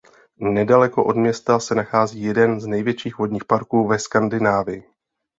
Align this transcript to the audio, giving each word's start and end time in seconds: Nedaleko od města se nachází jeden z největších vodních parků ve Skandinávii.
Nedaleko 0.39 1.03
od 1.05 1.17
města 1.17 1.59
se 1.59 1.75
nachází 1.75 2.21
jeden 2.21 2.59
z 2.61 2.65
největších 2.65 3.17
vodních 3.17 3.45
parků 3.45 3.87
ve 3.87 3.99
Skandinávii. 3.99 4.83